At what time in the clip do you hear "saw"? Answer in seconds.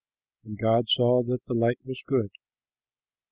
0.89-1.21